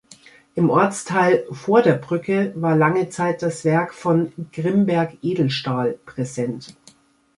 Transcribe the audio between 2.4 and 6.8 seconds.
war lange Zeit das Werk von "Grimberg Edelstahl" präsent.